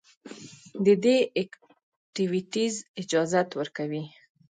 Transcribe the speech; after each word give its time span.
د 0.85 0.87
دې 1.03 1.17
ايکټويټيز 1.37 2.75
اجازت 3.01 3.49
ورکوي 3.59 4.03